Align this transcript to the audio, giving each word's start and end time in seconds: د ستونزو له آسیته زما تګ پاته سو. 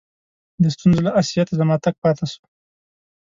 د 0.61 0.63
ستونزو 0.75 1.01
له 1.05 1.11
آسیته 1.19 1.53
زما 1.59 1.75
تګ 1.83 1.95
پاته 2.03 2.25
سو. 2.31 2.41